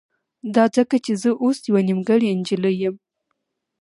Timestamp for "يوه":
1.69-1.81